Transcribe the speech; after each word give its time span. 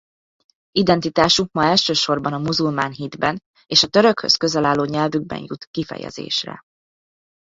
Identitásuk 0.71 1.51
ma 1.51 1.65
elsősorban 1.65 2.33
a 2.33 2.37
muzulmán 2.37 2.91
hitben 2.91 3.43
és 3.65 3.83
a 3.83 3.87
törökhöz 3.87 4.35
közel 4.35 4.65
álló 4.65 4.83
nyelvükben 4.83 5.39
jut 5.43 5.65
kifejezésre. 5.65 6.61